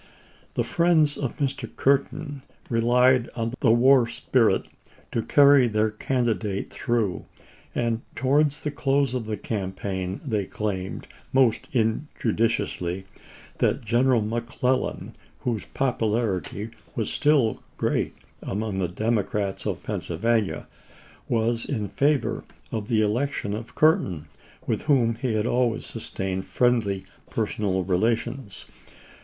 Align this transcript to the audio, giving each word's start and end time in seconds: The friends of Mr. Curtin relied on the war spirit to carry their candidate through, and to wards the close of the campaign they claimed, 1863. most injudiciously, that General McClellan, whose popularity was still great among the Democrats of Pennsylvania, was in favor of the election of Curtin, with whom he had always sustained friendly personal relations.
The 0.55 0.63
friends 0.63 1.15
of 1.15 1.37
Mr. 1.37 1.69
Curtin 1.75 2.41
relied 2.71 3.29
on 3.35 3.53
the 3.59 3.69
war 3.71 4.07
spirit 4.07 4.65
to 5.11 5.21
carry 5.21 5.67
their 5.67 5.91
candidate 5.91 6.71
through, 6.71 7.25
and 7.75 8.01
to 8.15 8.25
wards 8.25 8.61
the 8.61 8.71
close 8.71 9.13
of 9.13 9.27
the 9.27 9.37
campaign 9.37 10.19
they 10.25 10.47
claimed, 10.47 11.05
1863. 11.33 11.39
most 12.13 12.15
injudiciously, 12.15 13.05
that 13.59 13.85
General 13.85 14.21
McClellan, 14.23 15.13
whose 15.41 15.65
popularity 15.67 16.71
was 16.95 17.11
still 17.11 17.61
great 17.77 18.15
among 18.41 18.79
the 18.79 18.87
Democrats 18.87 19.67
of 19.67 19.83
Pennsylvania, 19.83 20.65
was 21.29 21.63
in 21.63 21.89
favor 21.89 22.43
of 22.71 22.87
the 22.87 23.03
election 23.03 23.53
of 23.53 23.75
Curtin, 23.75 24.25
with 24.65 24.81
whom 24.85 25.13
he 25.13 25.35
had 25.35 25.45
always 25.45 25.85
sustained 25.85 26.47
friendly 26.47 27.05
personal 27.29 27.83
relations. 27.83 28.65